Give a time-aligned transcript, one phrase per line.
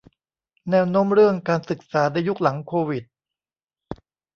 [0.69, 3.03] แนวโน้มเรื่องการศึกษาในยุคหลังโควิด